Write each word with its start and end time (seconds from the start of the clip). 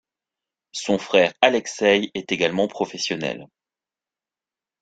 Son 0.71 0.97
frère 0.97 1.31
Alekseï 1.41 2.09
est 2.15 2.31
également 2.31 2.67
professionnel. 2.67 3.45